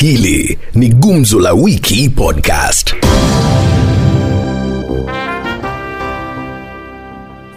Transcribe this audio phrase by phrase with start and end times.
[0.00, 2.94] Hili ni Gumzo la Wiki Podcast.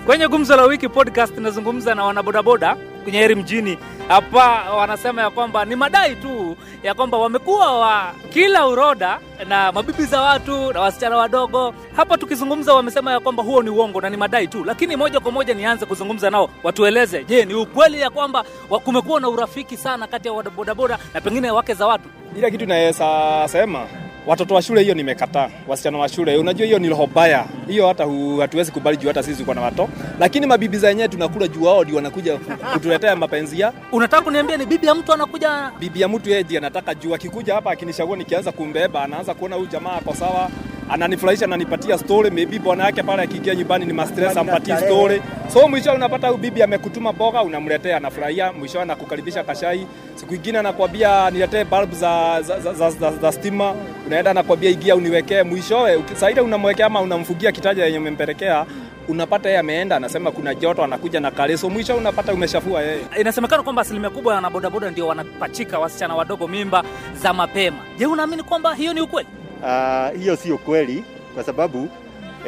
[0.06, 3.78] Kwenye Gumzo la Wiki podcast nazungumza na wanabodaboda kwenye Heri mjini
[4.08, 4.64] hapa.
[4.78, 10.22] Wanasema ya kwamba ni madai tu ya kwamba wamekuwa wa kila uroda na mabibi za
[10.22, 11.74] watu na wasichana wadogo.
[11.96, 15.32] Hapa tukizungumza, wamesema ya kwamba huo ni uongo na ni madai tu, lakini moja kwa
[15.32, 18.44] moja nianze kuzungumza nao, watueleze, je, ni ukweli ya kwamba
[18.84, 22.10] kumekuwa na urafiki sana kati ya bodaboda na pengine wake za watu?
[22.38, 23.88] Ila kitu naweza sema
[24.28, 27.46] watoto wa shule hiyo nimekataa, wasichana wa shule, unajua hiyo ni roho mbaya.
[27.68, 28.06] Hiyo, hata
[28.40, 31.96] hatuwezi kubali juu hata sisi kwa na watoto, lakini mabibi zenyewe tunakula juu wao ndio
[31.96, 32.38] wanakuja
[32.74, 33.74] kutuletea mapenzi ya.
[33.92, 35.72] Unataka kuniambia ni bibi ya mtu anakuja?
[35.80, 39.68] Bibi ya mtu yeye ndiye anataka juu, akikuja hapa akinishagua, nikianza kumbeba anaanza kuona huyu
[39.68, 40.50] jamaa ako sawa,
[40.90, 42.30] ananifurahisha, ananipatia story.
[42.32, 45.22] Maybe bwana yake pale akiingia nyumbani ni mastress, ampatie story.
[45.54, 49.88] So mwisho unapata huyu bibi amekutuma boga, unamletea, anafurahia, mwisho anakukaribisha kashai.
[50.16, 53.76] Siku ingine anakwambia niletee bulb za, za, za, za, za, za stima,
[54.08, 55.44] unaenda anakwambia ingia uniwekee.
[55.44, 58.66] Mwishowe saida unamwekea ama unamfungia kitaja yenye umempelekea
[59.08, 63.00] unapata yeye ameenda anasema kuna joto, anakuja na kaleso, mwisho unapata umeshafua yeye.
[63.20, 66.84] Inasemekana kwamba asilimia kubwa ya wanabodaboda ndio wanapachika wasichana wadogo mimba
[67.22, 67.78] za mapema.
[67.98, 69.28] Je, unaamini kwamba hiyo ni ukweli?
[69.66, 71.90] Ah, hiyo sio kweli kwa sababu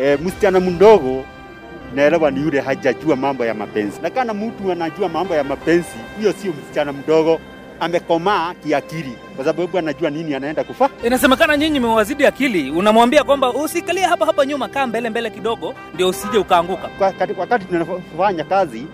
[0.02, 1.23] eh, msichana mdogo
[1.95, 5.88] naelewa ni yule hajajua mambo ya mapenzi, na kana mtu anajua mambo ya mapenzi,
[6.19, 7.39] hiyo sio msichana mdogo,
[7.80, 10.89] amekomaa kiakili, kwa sababu anajua nini anaenda kufa.
[11.03, 16.09] Inasemekana nyinyi mmewazidi akili, unamwambia kwamba usikalie hapa hapa nyuma, kaa mbele mbele kidogo, ndio
[16.09, 16.88] usije ukaanguka.
[16.88, 18.86] Kwa- Wakati tunafanya kazi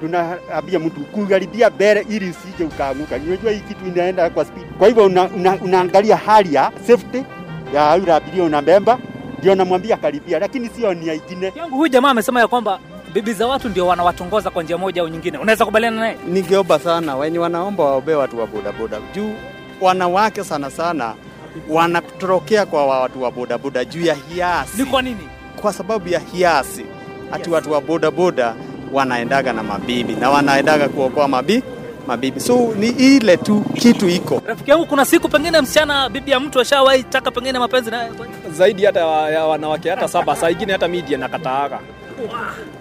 [0.00, 3.16] tunaambia mtu kugaribia mbele ili usije ukaanguka.
[3.26, 7.22] Unajua hii kitu inaenda kwa speed, kwa hivyo una, una, unaangalia hali ya safety
[7.74, 8.98] ya yule abiria unambemba,
[9.38, 11.52] ndio namwambia karibia, lakini sio nia ingine.
[11.56, 12.78] Yangu huyu jamaa amesema ya kwamba
[13.12, 15.38] bibi za watu ndio wanawatongoza kwa njia moja au nyingine.
[15.38, 16.16] Unaweza kubaliana naye?
[16.28, 19.34] ningeomba sana wenye wanaomba waombee watu wa bodaboda juu
[19.80, 21.14] wanawake sana sana
[21.68, 25.28] wanatorokea kwa watu wa bodaboda juu ya hiasi, Ni kwa nini?
[25.60, 26.86] kwa sababu ya hiasi.
[27.32, 28.54] Ati watu wa bodaboda
[28.92, 31.62] wanaendaga na mabibi na wanaendaga kuokoa mabi
[32.06, 36.40] mabibi, so ni ile tu kitu iko Rafiki yangu, kuna siku pengine msichana bibi ya
[36.40, 38.10] mtu ashawahi taka pengine mapenzi naye.
[38.52, 39.00] zaidi hata
[39.30, 41.78] ya wanawake hata saba, saa ingine hata media nakataaga.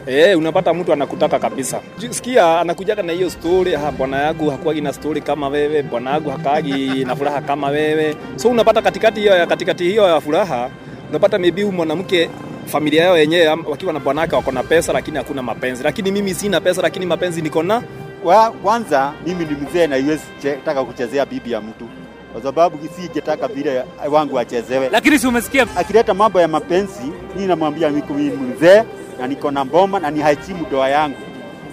[0.07, 1.81] Eh, unapata mtu anakutaka kabisa.
[2.09, 6.30] Sikia anakujaga na hiyo story, ah, bwana yangu hakuagi na story kama wewe, bwana yangu
[6.30, 8.16] hakaagi na furaha kama wewe.
[8.36, 10.69] So unapata katikati hiyo ya katikati hiyo ya furaha,
[11.09, 12.30] unapata maybe mwanamke
[12.66, 15.84] familia yao yenyewe wakiwa na bwanake wako na pesa lakini hakuna mapenzi.
[15.84, 17.84] Lakini mimi sina pesa lakini mapenzi niko na.
[18.24, 20.24] Wa- Kwanza mimi ni mzee na iwezi
[20.66, 21.85] taka kuchezea bibi ya mtu,
[22.34, 24.90] kwa sababu sijetaka vile wangu achezewe.
[24.91, 28.84] Lakini si umesikia Akileta mambo ya mapenzi, mimi namwambia niko mimi mzee
[29.19, 31.18] na niko na mboma na niheshimu doa yangu.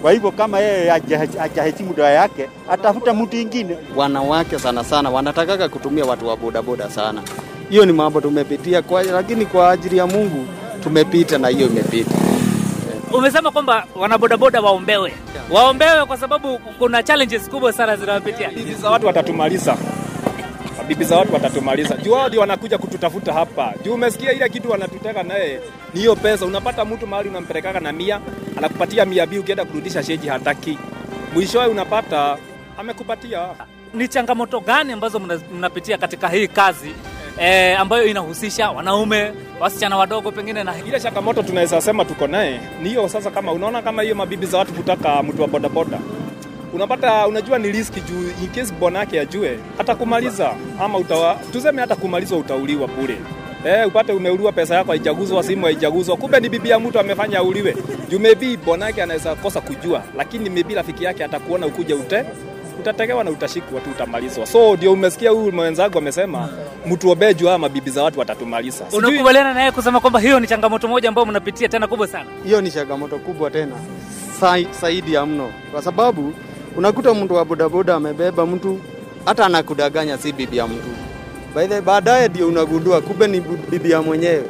[0.01, 3.77] Kwa hivyo kama yeye haja- hajaheshimu doa yake, atafuta mtu ingine.
[3.95, 7.21] wanawake sana sana wanatakaga kutumia watu wa bodaboda sana.
[7.69, 10.45] Hiyo ni mambo tumepitia kwa, lakini kwa ajili ya Mungu
[10.83, 12.15] tumepita na hiyo imepita.
[13.13, 15.13] Umesema kwamba wanabodaboda waombewe,
[15.51, 18.49] waombewe kwa sababu kuna challenges kubwa sana zinawapitia.
[18.49, 19.77] Bibi za watu watatumaliza.
[20.87, 21.95] Bibi za watu watatumaliza.
[21.97, 23.73] Juu wao ndio wanakuja kututafuta hapa.
[23.83, 25.59] Juu umesikia ile kitu wanatutaka naye
[25.93, 26.45] ni hiyo pesa.
[26.45, 28.19] Unapata mtu mahali unampelekaka na mia,
[28.57, 30.77] anakupatia mia mbili ukienda kurudisha sheji hataki.
[31.33, 32.37] Mwishowe unapata
[32.77, 33.47] amekupatia.
[33.93, 35.19] Ni changamoto gani ambazo
[35.53, 36.91] mnapitia katika hii kazi
[37.39, 42.89] eh, ambayo inahusisha wanaume, wasichana wadogo pengine na Ile changamoto tunaweza sema tuko naye ni
[42.89, 45.99] hiyo sasa, kama unaona kama hiyo mabibi za watu kutaka mtu wa bodaboda
[46.73, 51.81] unapata unajua ni riski juu in case bwana yake ajue hata kumaliza ama utawa, tuseme
[51.81, 53.17] hata kumalizwa utauliwa bure.
[53.65, 57.75] Eh, upate umeuliwa pesa yako haijaguzwa, simu haijaguzwa, kumbe ni bibi ya mtu amefanya auliwe.
[58.09, 62.25] Juu maybe bwana yake anaweza kosa kujua, lakini maybe rafiki yake atakuona ukuja ute
[62.79, 64.45] utategewa na utashikwa tu utamalizwa.
[64.45, 66.49] So ndio umesikia huyu mwenzangu amesema
[66.85, 68.85] mtu obeju haya mabibi za watu watatumaliza.
[68.93, 72.29] Unakubaliana naye kusema kwamba hiyo ni changamoto moja ambayo mnapitia tena kubwa sana.
[72.43, 73.75] hiyo ni changamoto kubwa tena
[74.81, 76.33] zaidi ya mno, kwa sababu
[76.75, 78.79] unakuta mtu wa bodaboda amebeba mtu
[79.25, 80.89] hata anakudanganya si bibi ya mtu.
[81.55, 83.39] By baadaye ndio unagundua kumbe ni
[83.69, 84.43] bibi ya mwenyewe,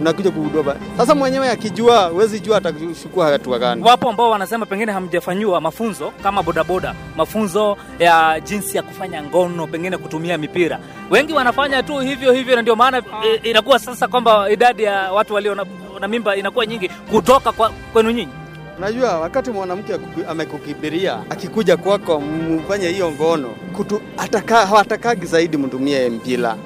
[0.00, 1.14] unakuja kugundua sasa.
[1.14, 3.82] Mwenyewe akijua, huwezi jua atachukua hatua gani.
[3.84, 9.96] Wapo ambao wanasema pengine hamjafanyiwa mafunzo kama bodaboda, mafunzo ya jinsi ya kufanya ngono, pengine
[9.96, 10.78] kutumia mipira.
[11.10, 15.34] Wengi wanafanya tu hivyo hivyo, na ndio maana eh, inakuwa sasa kwamba idadi ya watu
[15.34, 15.64] walio na,
[16.00, 18.32] na mimba inakuwa nyingi kutoka kwa, kwenu nyinyi.
[18.78, 19.98] Unajua, wakati mwanamke
[20.28, 26.56] amekukibiria akikuja kwako mfanye hiyo ngono kutu, ataka, hawatakagi zaidi mtumie mpira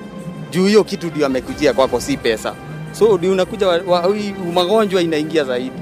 [0.50, 2.54] juu hiyo kitu ndio amekujia kwako, si pesa.
[2.92, 4.14] So ndio unakuja wa- wa-
[4.54, 5.72] magonjwa inaingia zaidi,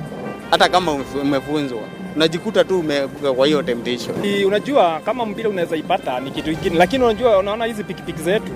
[0.50, 1.78] hata kama umefu- umefunzwa.
[2.16, 2.84] unajikuta tu
[3.36, 4.16] kwa hiyo temptation.
[4.46, 8.52] Unajua kama mpira unaweza ipata ni kitu kingine, lakini unajua, unaona hizi pikipiki zetu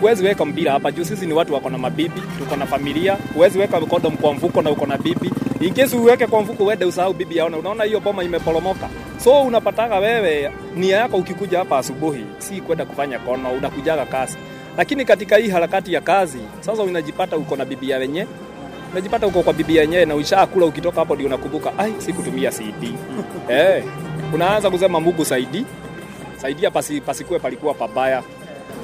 [0.00, 1.04] huwezi weka mpira hapa juu.
[1.04, 3.16] Sisi ni watu wako na mabibi, tuko na familia.
[3.34, 5.30] Huwezi weka kodom kwa mfuko na uko na bibi,
[5.60, 7.56] in uweke kwa mfuko uende usahau bibi yaona.
[7.58, 8.88] Unaona hiyo boma imeporomoka,
[9.24, 14.36] so unapataka wewe nia yako ukikuja hapa asubuhi si kwenda kufanya kono, unakujaga kazi.
[14.76, 18.26] Lakini katika hii harakati ya kazi sasa unajipata uko na bibia wenye
[18.92, 22.94] unajipata uko kwa bibia yenyewe na ushakula, ukitoka hapo ndio unakumbuka, ai, sikutumia CD
[23.48, 23.84] eh,
[24.34, 25.66] unaanza kusema Mungu saidi.
[26.36, 28.22] Saidia pasi, pasikue palikuwa pabaya.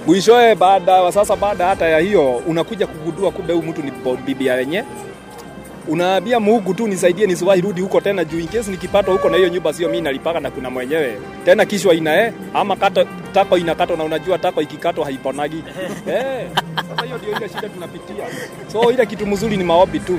[0.06, 4.48] Mwishowe baada sasa, baada hata ya hiyo, unakuja kugundua kumbe huyu mtu ni bibia bibi
[4.50, 4.84] wenye
[5.88, 9.48] unaambia Mungu tu nisaidie nisiwahi rudi huko tena, juu in case nikipatwa huko na hiyo
[9.48, 13.96] nyumba sio mimi nalipaka na kuna mwenyewe tena, kishwa ina eh, ama kata tako inakatwa
[13.96, 15.64] na unajua tako ikikatwa haiponagi
[16.12, 16.46] eh.
[16.88, 18.24] Sasa hiyo ndio ile shida tunapitia,
[18.72, 20.18] so ile kitu mzuri ni maombi tu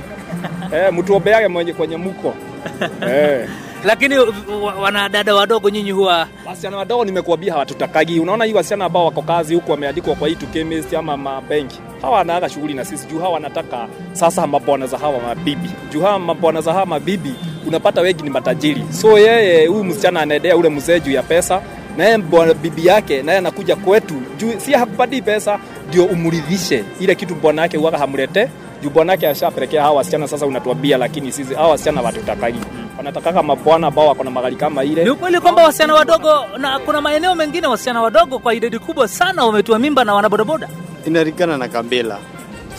[0.73, 2.33] eh, mtuombeage mwenye kwenye muko
[3.09, 3.49] eh.
[3.85, 4.25] Lakini wa-
[4.63, 8.19] wa- wanadada wadogo nyinyi huwa Wasichana wadogo nimekuambia hawatutakagi.
[8.19, 12.49] Unaona hii wasichana ambao wako kazi huku wameandikwa kwa hii chemist ama mabenki, hawa wanaaga
[12.49, 16.73] shughuli na sisi juu hawa wanataka sasa mabwana za hawa mabibi, juu hawa mabwana za
[16.73, 17.33] hawa mabibi
[17.67, 18.83] unapata wengi ni matajiri.
[19.01, 21.61] So yeye huyu msichana anaendea ule mzee juu ya pesa,
[21.97, 27.35] naye bwana bibi yake naye anakuja kwetu juu si hakupatii pesa, ndio umuridhishe ile kitu
[27.35, 28.49] bwana yake uwaga hamlete
[28.83, 30.27] juu bwana yake ashapelekea hawa wasichana.
[30.27, 32.59] Sasa unatuambia, lakini sisi hawa wasichana watutakagi,
[32.97, 37.01] wanatakaga mabwana ambao wako na magari kama ile ni ukweli kwamba wasichana wadogo, na kuna
[37.01, 40.67] maeneo mengine wasichana wadogo kwa idadi kubwa sana wametua mimba na wanabodaboda.
[41.07, 42.17] Inalingana na kabila.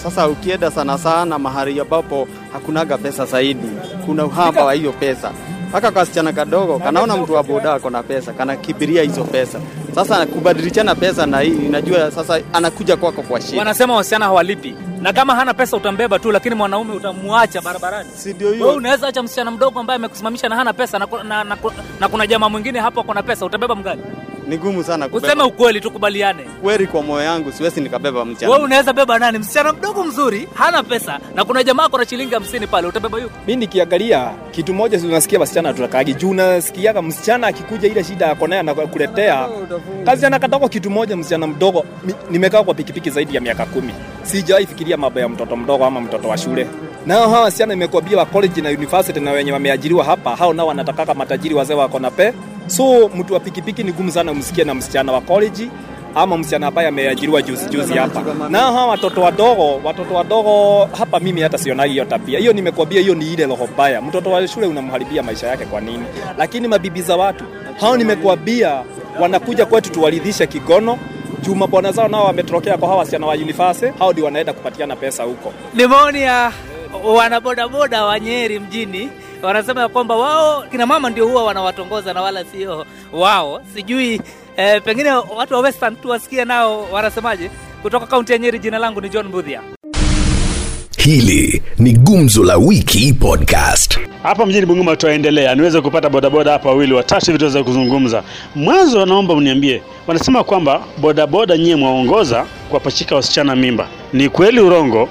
[0.04, 3.68] Sasa ukienda sana sana mahali ambapo hakunaga pesa zaidi,
[4.06, 5.32] kuna uhaba wa hiyo pesa.
[5.68, 9.60] Mpaka kasichana kadogo kanaona mtu wa boda ako na pesa, kanakibiria hizo pesa.
[9.94, 13.58] Sasa kubadilishana pesa na hii, najua sasa anakuja kwako kwa shida.
[13.58, 18.10] Wanasema wasichana hawalipi, na kama hana pesa utambeba tu, lakini mwanaume utamwacha barabarani.
[18.14, 21.56] Si ndio Wewe unaweza acha msichana mdogo ambaye amekusimamisha na hana pesa na, na, na,
[22.00, 24.02] na kuna jamaa mwingine hapo ako na pesa, utabeba mgani?
[24.48, 25.26] Ni gumu sana kubeba.
[25.28, 26.44] Useme ukweli, tukubaliane.
[26.62, 28.52] kweli kwa moyo yangu siwezi nikabeba mchana.
[28.52, 29.38] Wewe unaweza beba nani?
[29.38, 33.34] Msichana mdogo mzuri, hana pesa na kuna jamaa ako na shilingi hamsini pale, utabeba yupi?
[33.46, 38.46] Mimi nikiangalia kitu moja si unasikia wasichana tutakagi juu unasikiaga msichana akikuja ile shida yako
[38.46, 39.48] naye anakuletea
[40.04, 41.84] kazi anakatako kitu moja msichana mdogo
[42.30, 46.28] nimekaa kwa pikipiki zaidi ya miaka kumi sijawahi fikiria mambo ya mtoto mdogo ama mtoto
[46.28, 46.66] wa shule
[47.06, 51.14] nao hawa wasichana imekuambia wa college na university na wenye wameajiriwa hapa hao nao wanatakaka
[51.14, 52.32] matajiri wazee wako na pe
[52.66, 55.68] so mtu wa pikipiki ni gumu sana umsikie na msichana wa college
[56.14, 58.24] ama msichana ambaye ameajiriwa juzi juzi hapa.
[58.48, 62.38] Na hawa watoto wadogo, watoto wadogo hapa mimi hata sionagi hiyo tabia.
[62.38, 64.00] Hiyo nimekuambia, hiyo ni ile roho mbaya.
[64.02, 66.04] Mtoto wa shule unamharibia maisha yake kwa nini?
[66.38, 67.44] Lakini mabibi za watu
[67.80, 68.82] hao, nimekuambia
[69.20, 70.98] wanakuja kwetu tuwaridhishe kigono
[71.42, 75.22] juu mabwana zao nao wametorokea kwa hawa wasichana wa university, hao ndio wanaenda kupatiana pesa
[75.22, 75.52] huko.
[75.74, 75.86] Ni
[77.04, 79.10] wanabodaboda wa Nyeri mjini
[79.46, 83.60] wanasema ya kwamba wao kina mama ndio huwa wanawatongoza na wala sio wao.
[83.74, 84.20] Sijui
[84.56, 87.50] eh, pengine watu wa Western tu wasikie nao wanasemaje.
[87.82, 89.60] Kutoka kaunti ya Nyeri, jina langu ni John Budhia.
[90.98, 93.98] Hili ni Gumzo la Wiki Podcast.
[94.22, 98.22] hapa mjini Bungoma tuaendelea, niweze kupata bodaboda hapa wawili watatu hivi tuweze kuzungumza.
[98.54, 105.08] Mwanzo naomba mniambie, wanasema kwamba bodaboda nyie mwaongoza kuwapachika wasichana mimba, ni kweli urongo?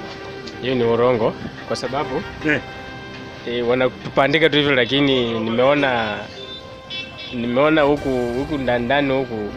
[0.62, 1.32] hiyo ni urongo
[1.68, 2.60] kwa sababu Eh.
[3.50, 6.16] E, wanatupandika tu hivyo, lakini nimeona
[7.32, 8.08] nimeona huku
[8.38, 9.50] huku ndani huku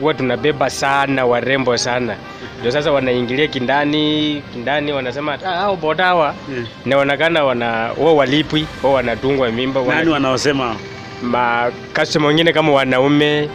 [0.00, 2.16] huwa tunabeba sana warembo sana,
[2.60, 6.66] ndio sasa wanaingilia kindani kindani, wanasema "Ah, hao bodawa hmm.
[6.86, 7.66] na wanakana wana
[7.98, 10.76] wao walipwi wao wanatungwa mimba Nani wana, wanaosema?
[11.22, 11.70] ma
[12.00, 13.48] customer wengine kama wanaume,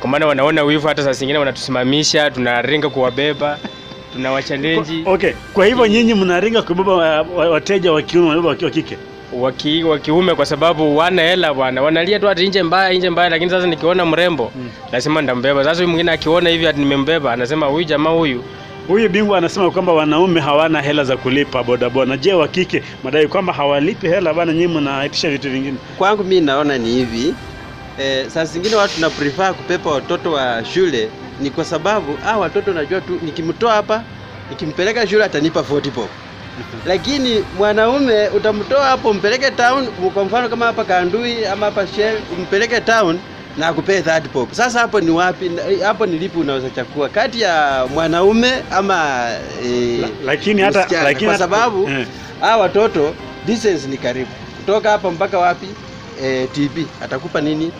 [0.00, 3.58] kwa maana wanaona wivu, hata saa zingine wanatusimamisha, tunaringa kuwabeba,
[4.14, 8.96] tunawachallenji Okay, kwa hivyo nyinyi mnaringa kubeba wa- wateja wa kiume, wanabeba wa kike?
[9.32, 13.30] waki, wa kiume kwa sababu wana hela bwana, wanalia tu ati nje mbaya nje mbaya,
[13.30, 14.68] lakini sasa nikiona mrembo Mm.
[14.92, 15.64] lazima ndambeba.
[15.64, 18.44] Sasa huyu mwingine akiona hivi ati nimembeba, anasema huyu jamaa huyu
[18.88, 22.16] Huyu bingwa anasema kwamba wanaume hawana hela za kulipa bodaboda.
[22.16, 25.76] Je, wa kike madai kwamba hawalipi hela bana, nyinyi mnaitisha vitu vingine?
[25.98, 27.34] Kwangu mi naona ni hivi
[28.00, 31.08] eh, saa zingine watu na prefer kupepa watoto wa shule
[31.40, 34.02] ni kwa sababu hawa watoto najua tu nikimtoa hapa
[34.50, 36.08] nikimpeleka shule atanipa 40 bob.
[36.86, 42.80] Lakini mwanaume utamtoa hapo umpeleke town, kwa mfano kama hapa Kandui ama hapa Shell, umpeleke
[42.80, 43.18] town
[43.58, 44.52] na akupee 30 bob.
[44.52, 45.50] Sasa hapo ni wapi?
[45.82, 49.28] Hapo ni lipi unaweza chakua kati ya mwanaume ama
[49.64, 52.06] e, La- lakini hata- lakini kwa sababu eh.
[52.40, 53.14] hawa watoto
[53.46, 55.66] distance ni karibu kutoka hapa mpaka wapi
[56.22, 57.72] e, TB atakupa nini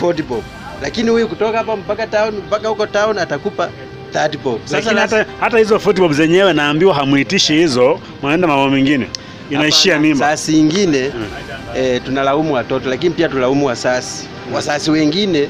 [0.00, 0.42] 40 bob
[0.82, 3.70] lakini huyu kutoka hapa mpaka town mpaka huko town atakupa
[4.12, 9.06] 30 bob Lakini hata, hata hizo footbob zenyewe naambiwa hamuitishi hizo, mwanaenda mambo mengine,
[9.50, 10.36] inaishia mimba.
[10.36, 10.52] mimba.
[10.58, 11.26] ingine hmm.
[11.76, 14.28] e, tunalaumu watoto, lakini pia tulaumu wasasi.
[14.54, 15.48] Wasasi wengine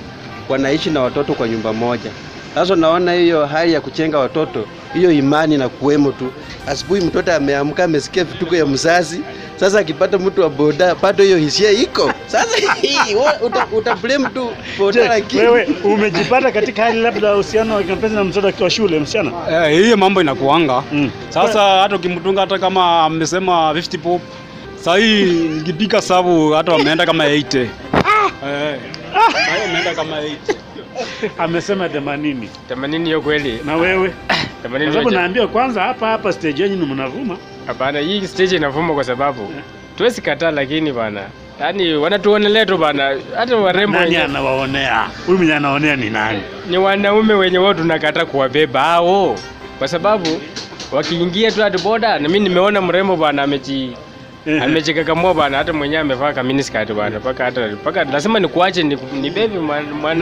[0.48, 2.10] wanaishi na watoto kwa nyumba moja.
[2.54, 6.32] Sasa naona hiyo hali ya kuchenga watoto, hiyo imani na kuwemo tu.
[6.66, 9.20] Asubuhi mtoto ameamka amesikia vituko ya mzazi,
[9.56, 12.12] sasa akipata mtu wa boda pato hiyo hisia iko.
[12.26, 13.14] Sasa, hii,
[13.46, 15.42] uta, uta blame tu boda, lakini.
[15.42, 19.32] Wewe umejipata katika hali labda uhusiano wa kimapenzi na mtoto akiwa shule msichana?
[19.50, 20.82] Eh, hiyo mambo inakuanga.
[20.92, 21.10] Mm.
[21.28, 24.22] sasa, hata ukimtunga hata kama amesema 50 pop,
[24.76, 27.68] Sasa hii nikipika sabu hata wameenda kama 80 eh,
[29.14, 30.30] ah, wameenda kama 80
[31.38, 32.34] Amesema 80.
[32.68, 34.12] themanini hiyo kweli Na wewe?
[34.62, 37.36] themanini Kwa sababu naambia kwanza hapa hapa stage yenu mnavuma.
[37.66, 39.52] Hapana, hii stage inavuma kwa sababu
[39.96, 41.20] tuwezi kataa, lakini bana,
[41.60, 45.06] yaani wanatuonelea tu bana, hata warembo Nani wenye, anawaonea?
[45.26, 46.40] Huyu mwenye anaonea ni nani?
[46.70, 49.36] ni wanaume wenye wao tunakataa kuwabeba hao,
[49.78, 50.28] kwa sababu
[50.92, 53.96] wakiingia tu hadi boda, na mimi nimeona mrembo bana ameji
[54.46, 54.60] Ehe.
[54.60, 59.58] amejikakamua bana, hata mwenyewe amevaa kaminiskati bana, mpaka hata mpaka lazima nikuache ni, ni bebi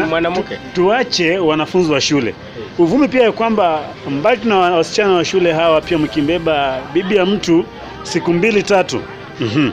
[0.08, 2.34] mwanamke Tuache wanafunzi wa shule.
[2.78, 7.64] Uvumi pia ya kwamba mbali na wasichana wa shule hawa pia mkimbeba bibi ya mtu
[8.02, 9.02] siku mbili tatu.
[9.40, 9.70] Mhm.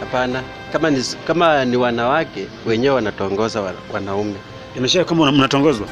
[0.00, 0.42] hapana.
[0.72, 4.34] Kama ni, kama ni wanawake wenyewe wanatongoza wanaume
[4.76, 5.86] Imesha kama mnatongozwa.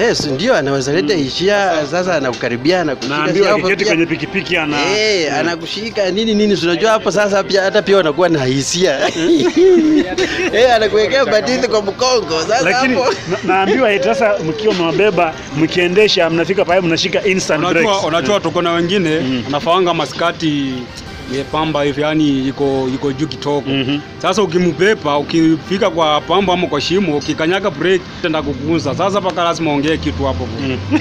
[0.00, 6.10] Eh, si ndio anaweza leta hisia sasa, anakukaribia anakushika, akiketi kwenye pikipiki ana Eh, anakushika
[6.10, 8.98] nini nini, unajua hapo sasa pia hata pia wanakuwa na hisia.
[10.52, 13.12] Eh, anakuwekea batizi kwa mkongo sasa lakini hapo.
[13.30, 18.04] na, naambiwa eti sasa mkiwa mwabeba mkiendesha mnafika pale mnashika instant Unajua, brakes.
[18.04, 19.44] unajua tuko na wengine Mm.
[19.48, 20.72] anafaanga maskati
[21.52, 23.70] pamba hivi, yani iko iko juu kitoko.
[23.70, 23.98] Mhm.
[24.18, 28.94] Sasa ukimpepa ukifika kwa pamba ama kwa shimo, ukikanyaga break tenda kukunza.
[28.94, 30.48] Sasa paka lazima ongee kitu hapo.
[30.60, 30.78] Mm.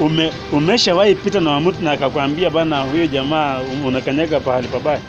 [0.00, 5.00] Ume, umeshawahi pita na mtu na akakwambia bana, huyo jamaa unakanyaga pahali pabaya?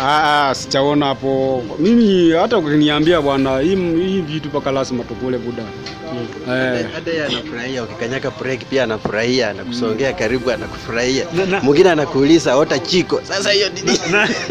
[0.00, 1.62] Ah, sichaona hapo.
[1.78, 5.62] Mimi hata ukiniambia bwana, hii hii vitu paka lazima tukule buda.
[6.48, 6.86] Eh.
[6.94, 12.78] hata yeye anafurahia ukikanyaga break pia anafurahia anakusongea karibu anakufurahia Na- na- mwingine anakuuliza ota
[12.78, 13.98] chiko sasa hiyo nini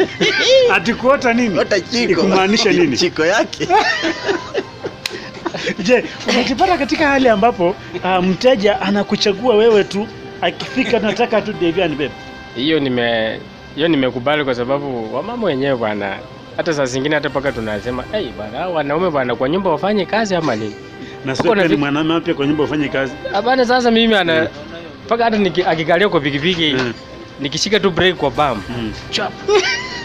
[0.75, 1.59] Ati kuota nini?
[1.59, 2.97] ota chiko kumaanisha nini?
[3.03, 3.67] chiko yake
[5.83, 10.07] Je, unajipata katika hali ambapo uh, mteja anakuchagua wewe tu,
[10.41, 12.11] akifika nataka tu Devian babe.
[12.55, 13.39] hiyo nime
[13.77, 16.15] hiyo nimekubali kwa sababu wamama wenyewe bwana,
[16.57, 20.55] hata saa zingine hata paka tunasema hey, bwana wanaume bwana kwa nyumba wafanye kazi ama
[20.55, 20.75] nini?
[21.25, 23.13] Na sio ni mwanamume pia kwa nyumba wafanye kazi.
[23.31, 24.47] Hapana, sasa mimi ana
[25.05, 25.37] mpaka hata
[25.69, 26.93] akikalia kwa pikipiki Mm.
[27.39, 28.93] nikishika tu break kwa bam Mm.
[29.09, 29.31] chap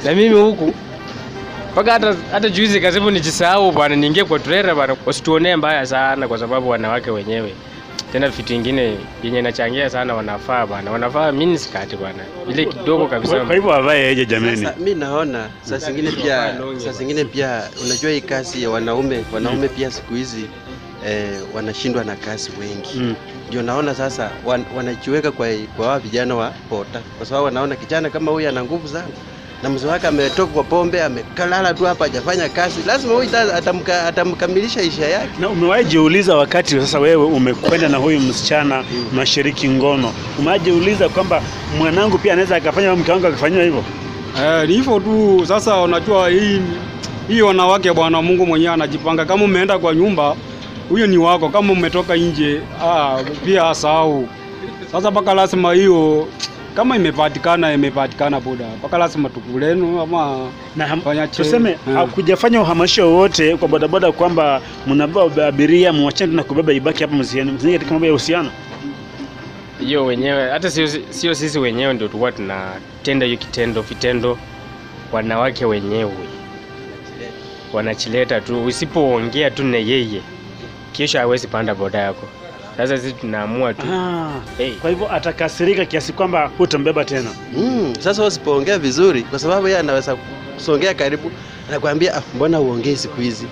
[0.04, 0.74] na mimi huku
[1.72, 6.38] mpaka hata hata juzi karibu nijisahau bwana, niingie kwa trailer bwana, wasituonee mbaya sana, kwa
[6.38, 7.54] sababu wanawake wenyewe
[8.12, 13.40] tena vitu ingine yenye inachangia sana, wanafaa bwana, wanafaa miniskirt bwana, ile kidogo kabisa.
[13.44, 14.56] Kwa, hivyo avae aje jameni.
[14.56, 16.54] Sasa mi naona saa zingine pia
[16.84, 20.46] saa zingine pia unajua hii kazi ya wanaume wanaume pia siku hizi
[21.06, 22.90] eh, wanashindwa na kazi wengi.
[22.98, 23.14] Mm.
[23.48, 28.30] ndio naona sasa wan, wanajiweka kwa kwa vijana wa pota kwa sababu wanaona kijana kama
[28.32, 29.06] huyu ana nguvu sana
[29.62, 34.82] na mzee wake ametoka kwa pombe amekalala tu hapa hajafanya kazi lazima huyu atamka, atamkamilisha
[34.82, 41.08] isha yake Na umewahi jiuliza wakati sasa wewe umekwenda na huyu msichana mashiriki ngono, umejiuliza
[41.08, 41.42] kwamba
[41.78, 43.84] mwanangu pia anaweza akafanya au mke wangu akafanywa hivyo?
[44.44, 45.44] Eh, ni hivyo tu.
[45.48, 46.60] Sasa unajua hii
[47.28, 49.24] hii wanawake bwana, Mungu mwenyewe anajipanga.
[49.24, 50.36] Kama umeenda kwa nyumba,
[50.88, 51.48] huyo ni wako.
[51.48, 54.28] Kama umetoka nje, ah, pia asahau.
[54.92, 56.28] Sasa mpaka lazima hiyo
[56.76, 61.78] kama imepatikana imepatikana buda, mpaka lazima tukulenu ama na ham, Fanya che- tuseme eh.
[61.94, 67.72] hakujafanya uhamasisho wowote kwa bodaboda kwamba mnabeba abiria mwachane na kubeba ibaki hapa msiani msingi
[67.72, 68.50] katika mambo ya uhusiano.
[69.80, 74.38] hiyo wenyewe hata sio, sio sisi wenyewe ndio tulikuwa tunatenda hiyo kitendo vitendo
[75.12, 76.12] wanawake wenyewe.
[77.72, 80.20] Wanachileta tu usipoongea tu na yeye
[80.92, 82.28] kesho hawezi panda boda yako
[82.76, 87.30] sasa sisi tunaamua tu Ah, hey, kwa hivyo atakasirika kiasi kwamba hutambeba tena.
[87.56, 90.16] mm, sasa usipoongea vizuri kwa sababu yeye anaweza
[90.56, 91.30] kusongea karibu
[91.68, 93.46] anakuambia ah, mbona uongee siku hizi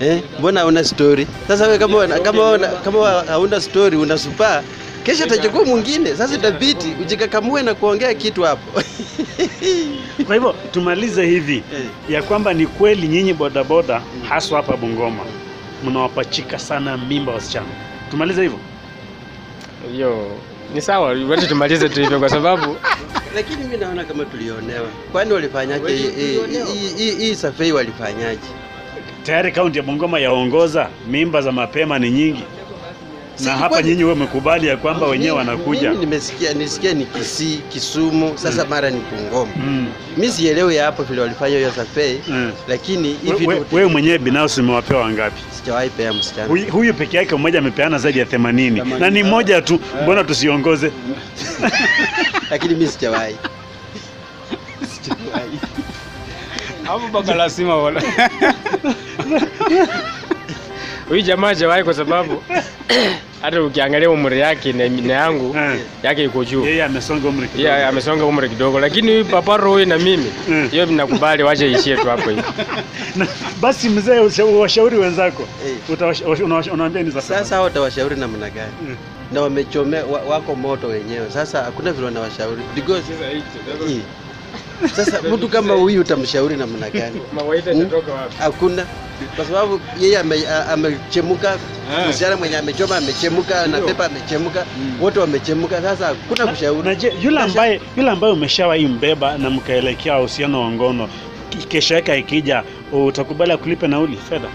[0.00, 4.62] eh, mbona una story sasa wewe kama una- kama una- kama hauna story unasupaa
[5.04, 8.80] kesho atachukua mwingine sasa itabidi ujikakamue na kuongea kitu hapo
[10.26, 11.82] Kwa hivyo tumalize hivi Eh.
[12.08, 15.22] ya kwamba ni kweli nyinyi bodaboda haswa hapa Bungoma
[15.84, 17.66] mnawapachika sana mimba wasichana.
[18.10, 18.58] Tumalize hivyo.
[19.92, 20.26] hiyo
[20.74, 22.76] ni sawa wacha tumalize tu hivyo kwa sababu
[23.36, 28.40] lakini mi naona kama tulionewa kwani walifanyaje hii- survey walifanyaje
[29.22, 32.44] Tayari kaunti ya Bungoma yaongoza, mimba za mapema ni nyingi.
[33.44, 38.38] Na hapa nyinyi wewe umekubali ya kwamba wenyewe wanakuja Mimi nimesikia nisikia ni Kisii, Kisumu,
[38.38, 39.52] sasa mara ni Bungoma.
[39.56, 39.86] Mm.
[40.16, 42.52] Mimi sielewi hapo vile walifanya hiyo survey, Mm.
[42.68, 45.42] lakini We- hivi we- wewe mwenyewe binafsi umewapewa wangapi?
[45.60, 46.46] sijawahi pea msichana.
[46.48, 50.92] Huyu, huyu peke yake mmoja amepeana zaidi ya 80 na ni mmoja tu, mbona tusiongoze?
[52.50, 53.36] Lakini mimi sijawahi.
[56.84, 58.02] Hapo mpaka lazima wala.
[61.10, 62.42] Huyu jamaa hajawahi kwa sababu
[63.42, 65.56] hata ukiangalia umri yake na, na yangu
[66.02, 66.64] yake iko juu.
[66.64, 67.68] Yeye amesonga umri kidogo.
[67.68, 70.30] Yeye amesonga umri kidogo, lakini huyu papa roho na mimi
[70.70, 72.42] hiyo nakubali, wacha ishie tu hapo hivi.
[73.16, 73.26] Na-
[73.60, 74.18] Basi mzee,
[74.60, 75.48] washauri wenzako
[75.88, 77.38] unawash- unawaambia nini sasa?
[77.38, 78.72] Sasa hao utawashauri namna gani?
[79.32, 81.30] Na wamechomea wa, wako moto wenyewe.
[81.30, 83.02] Sasa hakuna vile wanawashauri because
[84.96, 87.20] Sasa mtu kama huyu utamshauri namna gani?
[87.34, 88.34] Mawaidha yatatoka wapi?
[88.38, 88.86] Hakuna,
[89.36, 90.18] kwa sababu yeye
[90.72, 92.08] amechemuka, Eh.
[92.08, 94.64] msichana mwenye amechoma amechemuka, na pepa amechemuka,
[95.00, 95.82] wote wamechemuka.
[95.82, 96.88] Sasa kuna kushauri.
[96.88, 101.08] Na je, yule ambaye yule ambaye umeshawahi mbeba na mkaelekea uhusiano wa ngono,
[101.68, 102.62] kesho yake ikija,
[102.92, 104.48] utakubali akulipe nauli fedha?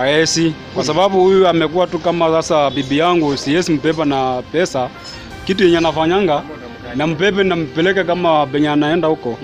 [0.00, 4.88] aesi kwa sababu huyu amekuwa tu kama sasa bibi yangu, siwezi mbeba na pesa.
[5.46, 6.42] Kitu yenye anafanyanga
[6.96, 9.38] nampebe nampeleke kama benye anaenda huko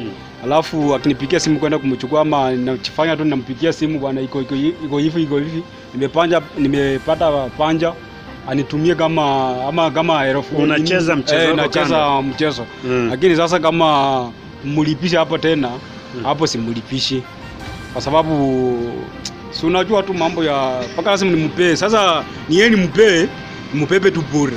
[0.44, 5.22] alafu akinipigia simu kwenda kumchukua ama nachifanya tu nampigia simu bwana, iko iko iko hivi
[5.22, 5.62] iko hivi,
[5.94, 7.92] nimepanja nimepata panja.
[8.50, 12.66] Anitumie kama ama kama elfu Unacheza mchezo eh, nacheza mchezo.
[12.84, 13.08] Mm.
[13.10, 14.30] lakini sasa kama
[14.64, 15.70] mlipishe hapo tena
[16.22, 17.22] hapo simlipishi.
[17.92, 18.92] Kwa sababu
[19.50, 21.76] si unajua tu mambo ya mpaka lazima nimpee.
[21.76, 23.26] Sasa ni yeye nimpee,
[23.74, 24.56] nimpebe tu bure,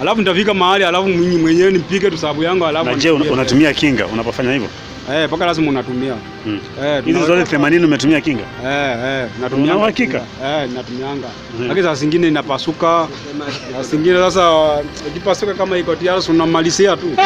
[0.00, 4.06] alafu nitafika mahali alafu mwenyewe nimpige tu sababu yangu, alafu Na je, unatumia kinga?
[4.06, 4.68] Unapofanya hivyo?
[5.12, 6.14] Eh, mpaka lazima unatumia.
[6.46, 6.60] Mm.
[6.84, 8.42] Eh, Hizi zote 80 umetumia kinga?
[8.64, 9.76] Eh, eh, natumia.
[9.76, 10.18] Una hakika?
[10.44, 11.28] Eh, natumianga.
[11.60, 13.08] Lakini saa zingine inapasuka.
[13.72, 14.50] Saa zingine sasa
[15.08, 17.06] ikipasuka kama iko tayari unamalizia tu.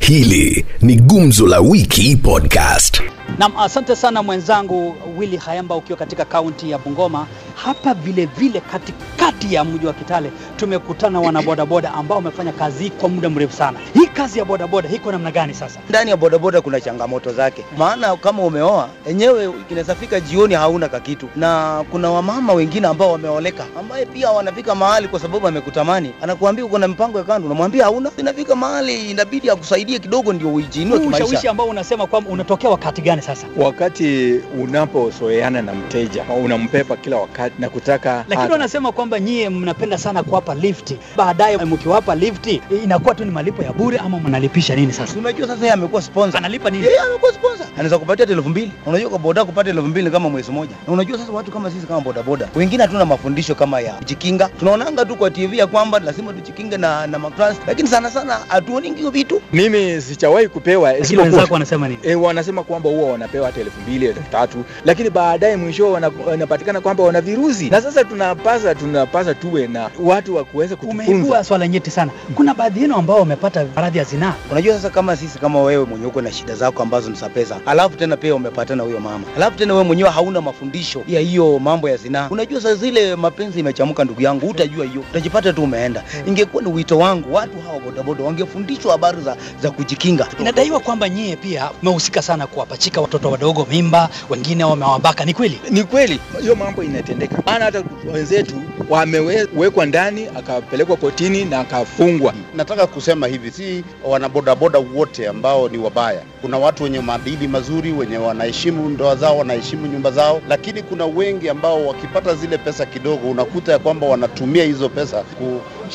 [0.00, 3.02] Hili ni Gumzo la Wiki Podcast.
[3.38, 7.26] Naam, asante sana mwenzangu Willy Hayamba ukiwa katika kaunti ya Bungoma.
[7.54, 13.30] Hapa vile vile katikati ya mji wa Kitale tumekutana wanabodaboda ambao wamefanya kazi kwa muda
[13.30, 13.78] mrefu sana.
[14.14, 15.80] Kazi ya bodaboda iko namna gani sasa?
[15.88, 21.28] ndani ya bodaboda kuna changamoto zake, maana kama umeoa enyewe kinaweza fika jioni hauna kakitu,
[21.36, 26.78] na kuna wamama wengine ambao wameoleka, ambaye pia wanafika mahali kwa sababu amekutamani, anakuambia uko
[26.78, 28.10] na mpango ya kando, unamwambia hauna.
[28.16, 31.24] Inafika mahali inabidi akusaidie kidogo ndio uijiinue kimaisha.
[31.24, 33.46] ushawishi ambao unasema kwamba unatokea wakati gani sasa?
[33.56, 40.22] Wakati unapozoeana na mteja unampepa kila wakati na kutaka Lakini wanasema kwamba nyie mnapenda sana
[40.22, 45.18] kuwapa lifti, baadaye mkiwapa lifti inakuwa tu ni malipo ya bure ama mnalipisha nini sasa?
[45.18, 46.38] Unajua sasa yeye amekuwa sponsor.
[46.38, 46.84] Analipa nini?
[46.84, 47.66] Yeye amekuwa sponsor.
[47.74, 48.72] Anaweza kupatia elfu mbili.
[48.86, 50.72] Unajua kwa boda kupata elfu mbili kama mwezi mmoja.
[50.86, 54.48] Na unajua sasa watu kama sisi kama bodaboda, wengine hatuna mafundisho kama ya kujikinga.
[54.58, 58.94] Tunaonanga tu kwa TV ya kwamba lazima tujikinge na na matrans, lakini sana sana hatuoni
[58.94, 59.42] hiyo vitu.
[59.52, 62.00] Mimi sijawahi kupewa Lakini wenzako wanasema nini?
[62.02, 65.92] Eh, wanasema kwamba huwa wanapewa hata elfu mbili elfu tatu lakini baadaye mwisho
[66.26, 71.12] wanapatikana kwamba wana virusi, na sasa tunapasa tunapasa tuwe na watu wa kuweza kutufunza.
[71.12, 72.10] Umeibua swala nyeti sana.
[72.34, 74.34] Kuna baadhi yenu ambao wamepata maradhi ya zinaa.
[74.50, 77.60] Unajua sasa kama sisi kama wewe mwenyewe uko na shida zako ambazo ni za pesa,
[77.66, 81.58] alafu tena pia umepatana na huyo mama, alafu tena wewe mwenyewe hauna mafundisho ya hiyo
[81.58, 82.28] mambo ya zinaa.
[82.30, 86.04] Unajua sasa zile mapenzi imechamuka, ndugu yangu, utajua hiyo, utajipata tu umeenda.
[86.26, 90.28] Ingekuwa ni wito wangu, watu hawa bodaboda wangefundishwa habari za, za kujikinga.
[90.40, 95.24] Inadaiwa kwamba nyie pia mmehusika sana kuwapachika watoto wadogo mimba, wengine wamewabaka.
[95.24, 95.60] Ni kweli?
[95.70, 98.54] Ni kweli hiyo mambo inatendeka, maana hata wenzetu
[98.88, 102.34] wamewekwa ndani akapelekwa kotini na akafungwa.
[102.54, 106.20] Nataka kusema hivi, si wanabodaboda wote ambao ni wabaya.
[106.40, 111.48] Kuna watu wenye maadili mazuri, wenye wanaheshimu ndoa zao, wanaheshimu nyumba zao, lakini kuna wengi
[111.48, 115.24] ambao wakipata zile pesa kidogo, unakuta ya kwamba wanatumia hizo pesa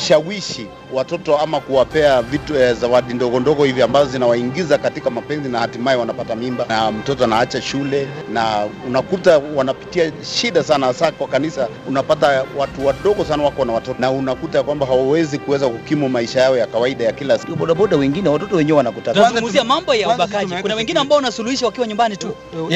[0.02, 5.60] kushawishi watoto ama kuwapea vitu eh, zawadi ndogo ndogo hivi ambazo zinawaingiza katika mapenzi na
[5.60, 11.68] hatimaye wanapata mimba na mtoto anaacha shule, na unakuta wanapitia shida sana, hasa kwa kanisa.
[11.88, 16.58] Unapata watu wadogo sana wako na watoto na unakuta kwamba hawawezi kuweza kukimu maisha yao
[16.58, 17.56] ya kawaida ya kila siku.
[17.56, 19.14] Bodaboda wengine watoto wenyewe wanakutaka.
[19.14, 20.54] Tunazungumzia mambo ya ubakaji.
[20.62, 22.28] Kuna wengine ambao wanasuluhisha wakiwa nyumbani tu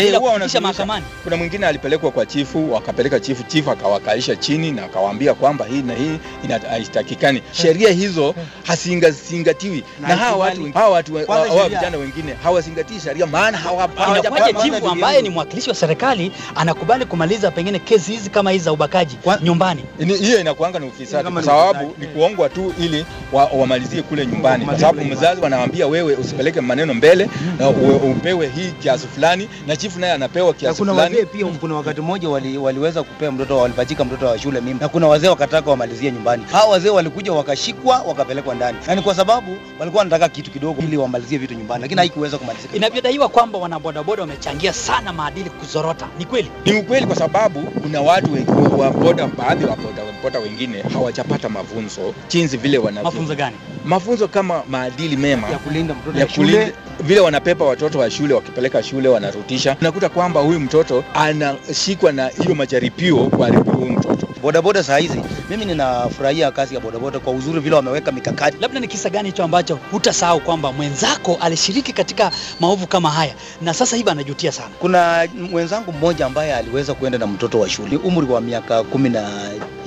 [0.05, 1.05] bila kufikisha mahakamani.
[1.23, 5.93] Kuna mwingine alipelekwa kwa chifu, wakapeleka chifu, chifu akawakalisha chini na akawaambia kwamba hii na
[5.93, 6.77] hii ina-
[7.15, 7.41] haistaki.
[7.51, 14.53] Sheria hizo hazingatiwi Na hawa watu, hawa watu hawa vijana wengine hawazingatii sheria, maana hawapaje.
[14.63, 19.17] Chifu ambaye ni mwakilishi wa serikali anakubali kumaliza pengine kesi hizi kama hizi za ubakaji
[19.43, 19.83] nyumbani?
[19.99, 24.65] Ni- hiyo inakuanga ni ufisadi kwa sababu ni kuongwa tu ili wa, wamalizie kule nyumbani,
[24.65, 29.99] kwa sababu mzazi wanawambia wewe usipeleke maneno mbele na upewe hii kiasi fulani, na chifu
[29.99, 31.25] naye anapewa na kiasi kuna fulani.
[31.25, 35.07] pia, kuna wakati mmoja wali, waliweza kupea mtoto walipachika mtoto wa shule mimba, na kuna
[35.07, 36.43] wazee wakataka wamalizie nyumbani.
[36.51, 40.97] Hao wazee walikuja wakashikwa wakapelekwa ndani, na ni kwa sababu walikuwa wanataka kitu kidogo ili
[40.97, 42.75] wamalizie vitu nyumbani, lakini haikuweza kumalizika.
[42.75, 46.51] Inavyodaiwa kwamba wanabodaboda wamechangia sana maadili kuzorota, ni kweli?
[46.65, 48.33] Ni ukweli kwa sababu kuna watu
[48.79, 53.11] wa boda, baadhi wa boda, boda wengine hawajapata mafunzo jinsi vile wanavyo.
[53.11, 53.55] Mafunzo gani?
[53.85, 58.83] Mafunzo kama maadili mema ya kulinda mtoto ya kulinda vile wanapepa watoto wa shule, wakipeleka
[58.83, 59.75] shule wanarutisha.
[59.81, 64.27] Unakuta kwamba huyu mtoto anashikwa na hiyo majaribio kuharibu huyu mtoto.
[64.41, 68.57] Bodaboda saa hizi mimi ninafurahia kazi ya bodaboda kwa uzuri vile wameweka mikakati.
[68.61, 73.73] Labda ni kisa gani hicho ambacho hutasahau kwamba mwenzako alishiriki katika maovu kama haya na
[73.73, 74.69] sasa hivi anajutia sana?
[74.79, 79.29] Kuna mwenzangu mmoja ambaye aliweza kuenda na mtoto wa shule umri wa miaka kumi na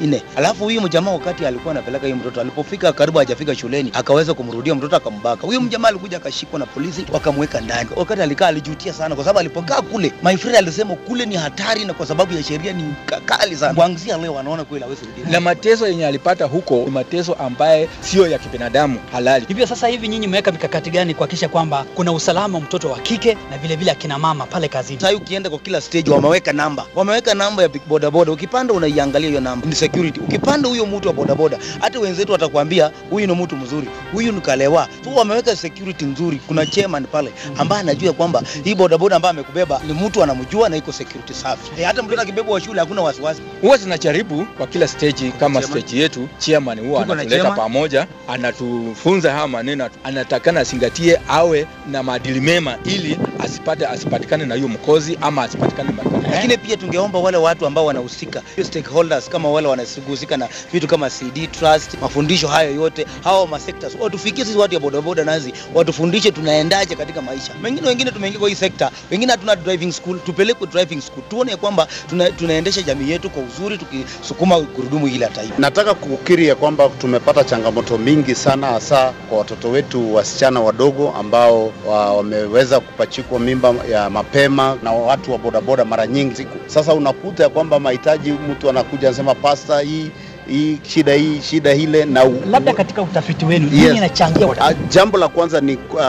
[0.03, 0.23] nne.
[0.37, 4.97] Alafu huyu mjamaa wakati alikuwa anapeleka huyu mtoto, alipofika karibu hajafika shuleni, akaweza kumrudia mtoto
[4.97, 5.43] akambaka.
[5.47, 7.89] Huyu mjamaa alikuja akashikwa na polisi wakamweka ndani.
[7.97, 11.95] Wakati alikaa alijutia sana, kwa sababu alipokaa kule, my friend alisema kule ni hatari, na
[11.95, 13.75] kwa sababu ya sheria ni ka- kali sana.
[13.75, 15.33] Kuanzia leo anaona kweli hawezi rudia.
[15.33, 19.45] Na mateso yenye alipata huko ni mateso ambaye sio ya kibinadamu halali.
[19.49, 23.59] Hivyo sasa hivi nyinyi mmeweka mikakati gani kuhakikisha kwamba kuna usalama mtoto wa kike na
[23.59, 25.01] vile vile akina mama pale kazini?
[25.01, 28.33] Sasa ukienda kwa kila stage wameweka namba, wameweka namba ya bodaboda.
[28.33, 30.21] Ukipanda unaiangalia hiyo namba, ni security.
[30.21, 34.89] Ukipanda huyo mtu wa bodaboda, hata wenzetu watakwambia huyu ni mtu mzuri, huyu ni kalewa.
[35.05, 36.41] So wameweka security nzuri.
[36.47, 40.93] Kuna chairman pale ambaye anajua kwamba hii bodaboda ambaye amekubeba ni mtu anamjua na iko
[40.93, 41.71] security safi.
[41.81, 43.43] E, hata mtoto akibebwa wa shule hakuna wasiwasi.
[43.61, 49.89] Huwa tunajaribu kwa kila stage, kama stage yetu chairman huwa anatuleta pamoja, anatufunza haya maneno,
[50.05, 56.31] anatakana azingatie, awe na maadili mema ili asipate asipatikane na hiyo mkozi ama asipatikane na
[56.31, 61.11] Lakini pia tungeomba wale watu ambao wanahusika, hiyo stakeholders kama wale wanahusika na vitu kama
[61.11, 66.31] CD trust, mafundisho hayo yote, hawa ma sectors watufikie sisi watu ya bodaboda nazi, watufundishe
[66.31, 67.53] tunaendaje katika maisha.
[67.65, 71.87] Wengine wengine tumeingia kwa hii sekta, wengine hatuna driving school, tupelekwe driving school, tuone kwamba
[72.09, 75.55] tuna, tunaendesha jamii yetu kwa uzuri, tukisukuma gurudumu hili la taifa.
[75.59, 81.73] Nataka kukiri ya kwamba tumepata changamoto mingi sana, hasa kwa watoto wetu wasichana wadogo ambao
[81.87, 86.59] wa, wameweza kupachikwa mimba ya mapema na watu wa bodaboda mara nyingi siku.
[86.67, 90.11] Sasa unakuta ya kwamba mahitaji, mtu anakuja anasema pasta, hii
[90.49, 93.97] hii shida hii shida ile na u- Labda katika utafiti wenu nini Yes.
[93.97, 96.01] inachangia Ah, Jambo la kwanza ni uh,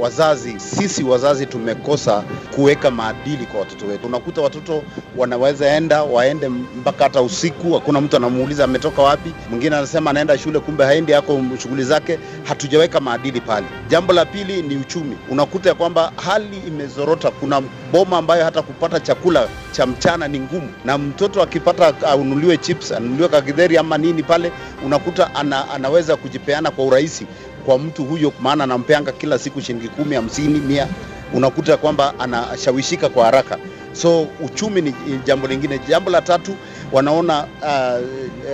[0.00, 2.22] wazazi, sisi wazazi tumekosa
[2.54, 4.06] kuweka maadili kwa watoto wetu.
[4.06, 4.82] Unakuta watoto
[5.16, 9.32] wanaweza enda waende mpaka hata usiku, hakuna mtu anamuuliza ametoka wapi.
[9.50, 12.18] Mwingine anasema anaenda shule, kumbe haendi, ako shughuli zake.
[12.44, 13.66] Hatujaweka maadili pale.
[13.88, 15.16] Jambo la pili ni uchumi.
[15.30, 17.30] Unakuta ya kwamba hali imezorota.
[17.30, 22.92] Kuna boma ambayo hata kupata chakula cha mchana ni ngumu, na mtoto akipata anunuliwe chips,
[22.92, 24.52] anunuliwe kagidheri ama nini pale,
[24.84, 27.26] unakuta ana, anaweza kujipeana kwa urahisi
[27.66, 30.88] kwa mtu huyo, maana anampeanga kila siku shilingi kumi, hamsini, mia.
[31.34, 33.58] Unakuta kwamba anashawishika kwa haraka.
[33.92, 35.80] So uchumi ni jambo lingine.
[35.88, 36.56] Jambo la tatu,
[36.92, 38.00] wanaona uh,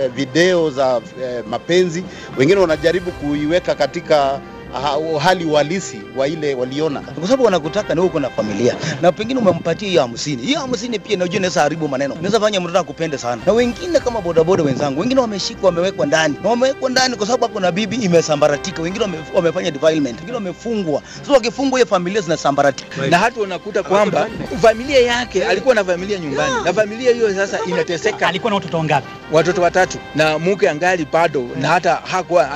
[0.03, 1.03] eh, video za uh,
[1.49, 2.03] mapenzi,
[2.37, 4.39] wengine wanajaribu kuiweka katika
[5.19, 9.89] hali uhalisi wa ile waliona, kwa sababu wanakutaka ni uko na familia na pengine umempatia
[9.89, 10.41] hiyo hamsini.
[10.43, 13.41] Hiyo hamsini pia najua inaweza haribu maneno, inaweza fanya mtoto akupende sana.
[13.45, 17.59] Na wengine kama bodaboda wenzangu, wengine wameshikwa, wamewekwa ndani na wamewekwa ndani kwa sababu hapo
[17.59, 21.01] na bibi imesambaratika, wengine wame, wamefanya defilement, wengine wamefungwa.
[21.21, 24.27] Sasa wakifungwa, hiyo familia zinasambaratika na hata unakuta kwamba
[24.61, 28.27] familia yake alikuwa na familia nyumbani na familia hiyo sasa inateseka.
[28.27, 29.07] Alikuwa na watoto wangapi?
[29.31, 32.49] Watoto watatu, na mke angali bado na hata hakuwa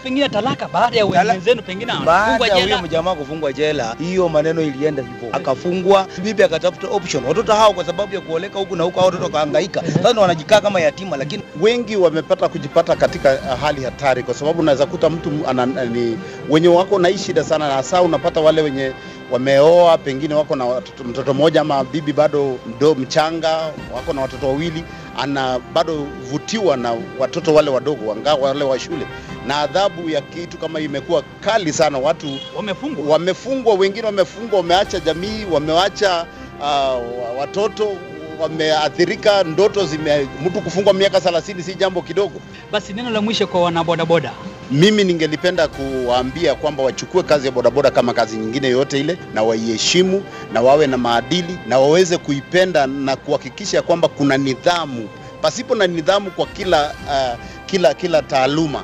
[0.00, 1.06] pengine talaka baada ya
[1.52, 6.06] wenzenu pengine baada ya huyo mjamaa kufungwa jela, hiyo maneno ilienda hivyo, akafungwa.
[6.22, 9.82] Bibi akatafuta option, watoto hao kwa sababu ya kuoleka huku na huku, hao watoto wakahangaika.
[10.02, 15.10] Sasa wanajikaa kama yatima, lakini wengi wamepata kujipata katika hali hatari, kwa sababu unaweza kuta
[15.10, 16.18] mtu ana, ni,
[16.50, 18.92] wenye wako na shida sana, na hasa unapata wale wenye
[19.32, 24.46] wameoa pengine wako na watoto, mtoto mmoja ama bibi bado mdo mchanga, wako na watoto
[24.48, 24.84] wawili,
[25.18, 29.06] ana bado vutiwa na watoto wale wadogo, wanga wale wa shule,
[29.46, 31.98] na adhabu ya kitu kama imekuwa kali sana.
[31.98, 36.26] Watu wamefungwa, wamefungwa, wengine wamefungwa, wameacha jamii, wameacha
[36.60, 37.92] uh, watoto
[38.40, 42.40] wameathirika, ndoto zime mtu kufungwa miaka 30 si jambo kidogo.
[42.72, 44.32] Basi neno la mwisho kwa wanabodaboda
[44.72, 50.22] Mimi ningelipenda kuwaambia kwamba wachukue kazi ya bodaboda kama kazi nyingine yoyote ile, na waiheshimu
[50.52, 55.08] na wawe na maadili na waweze kuipenda na kuhakikisha kwamba kuna nidhamu.
[55.42, 58.82] Pasipo na nidhamu kwa kila uh, kila kila taaluma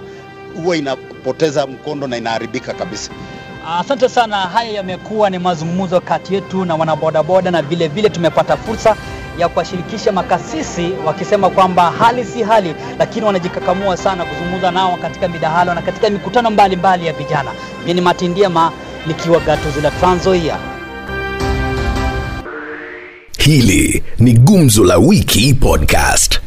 [0.63, 3.11] huwa inapoteza mkondo na inaharibika kabisa.
[3.79, 4.37] Asante sana.
[4.37, 8.97] Haya yamekuwa ni mazungumzo kati yetu na wanabodaboda, na vilevile vile tumepata fursa
[9.39, 15.75] ya kuwashirikisha makasisi wakisema kwamba hali si hali, lakini wanajikakamua sana kuzungumza nao katika midahalo
[15.75, 17.51] na katika mikutano mbalimbali ya vijana.
[17.81, 18.73] Mimi ni Matindiema
[19.07, 20.57] nikiwa gatuzi la Trans Nzoia.
[23.39, 26.41] Hili ni Gumzo la Wiki Podcast.